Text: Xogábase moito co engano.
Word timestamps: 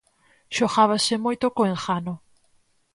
Xogábase 0.55 1.13
moito 1.25 1.45
co 1.55 1.63
engano. 1.71 2.13